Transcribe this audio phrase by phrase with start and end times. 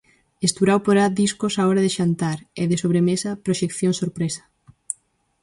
[0.47, 4.43] Esturao porá discos á hora de xantar e, de sobremesa, proxeccións sorpresa.